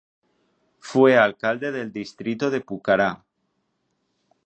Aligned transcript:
Fue 0.79 1.15
Alcalde 1.15 1.71
del 1.71 1.93
Distrito 1.93 2.49
de 2.49 2.61
Pucará. 2.61 3.23